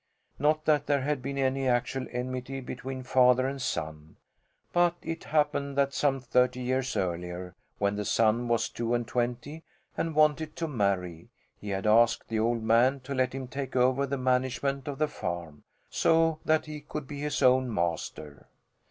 Not 0.39 0.65
that 0.65 0.87
there 0.87 1.01
had 1.01 1.21
been 1.21 1.37
any 1.37 1.67
actual 1.67 2.07
enmity 2.11 2.59
between 2.59 3.03
father 3.03 3.45
and 3.45 3.61
son, 3.61 4.15
but 4.73 4.95
it 5.03 5.25
happened 5.25 5.77
that 5.77 5.93
some 5.93 6.19
thirty 6.19 6.59
years 6.59 6.97
earlier, 6.97 7.53
when 7.77 7.97
the 7.97 8.03
son 8.03 8.47
was 8.47 8.67
two 8.67 8.95
and 8.95 9.07
twenty 9.07 9.63
and 9.95 10.15
wanted 10.15 10.55
to 10.55 10.67
marry, 10.67 11.29
he 11.55 11.69
had 11.69 11.85
asked 11.85 12.29
the 12.29 12.39
old 12.39 12.63
man 12.63 13.01
to 13.01 13.13
let 13.13 13.31
him 13.33 13.47
take 13.47 13.75
over 13.75 14.07
the 14.07 14.17
management 14.17 14.87
of 14.87 14.97
the 14.97 15.07
farm, 15.07 15.65
so 15.91 16.39
that 16.45 16.65
he 16.65 16.81
could 16.81 17.07
be 17.07 17.19
his 17.19 17.43
own 17.43 17.71
master. 17.71 18.47